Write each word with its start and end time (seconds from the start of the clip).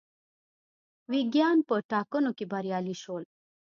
ویګیان 1.11 1.57
په 1.67 1.75
ټاکنو 1.91 2.31
کې 2.37 2.45
بریالي 2.51 2.95
شول. 3.01 3.23